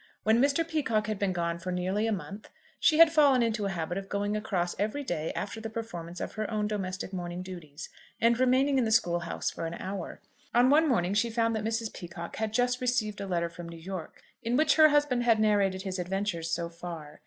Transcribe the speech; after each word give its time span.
When 0.23 0.41
Mr. 0.41 0.67
Peacocke 0.67 1.05
had 1.05 1.19
been 1.19 1.31
gone 1.31 1.59
for 1.59 1.71
nearly 1.71 2.07
a 2.07 2.11
month 2.11 2.49
she 2.79 2.97
had 2.97 3.11
fallen 3.13 3.43
into 3.43 3.67
a 3.67 3.69
habit 3.69 3.99
of 3.99 4.09
going 4.09 4.35
across 4.35 4.75
every 4.79 5.03
day 5.03 5.31
after 5.35 5.61
the 5.61 5.69
performance 5.69 6.19
of 6.19 6.33
her 6.33 6.49
own 6.49 6.65
domestic 6.67 7.13
morning 7.13 7.43
duties, 7.43 7.87
and 8.19 8.39
remaining 8.39 8.79
in 8.79 8.83
the 8.83 8.91
school 8.91 9.19
house 9.19 9.51
for 9.51 9.67
an 9.67 9.75
hour. 9.75 10.19
On 10.55 10.71
one 10.71 10.89
morning 10.89 11.13
she 11.13 11.29
found 11.29 11.55
that 11.55 11.63
Mrs. 11.63 11.93
Peacocke 11.93 12.37
had 12.37 12.51
just 12.51 12.81
received 12.81 13.21
a 13.21 13.27
letter 13.27 13.47
from 13.47 13.69
New 13.69 13.77
York, 13.77 14.23
in 14.41 14.57
which 14.57 14.75
her 14.77 14.89
husband 14.89 15.21
had 15.23 15.39
narrated 15.39 15.83
his 15.83 15.99
adventures 15.99 16.49
so 16.49 16.67
far. 16.67 17.19